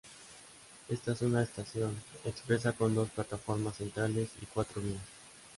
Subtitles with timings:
[0.89, 1.95] Esta es una estación
[2.25, 5.05] expresa con dos plataformas centrales y cuatro vías.